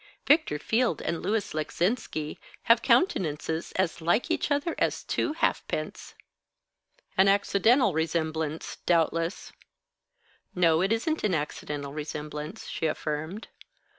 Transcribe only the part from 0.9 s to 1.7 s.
and Louis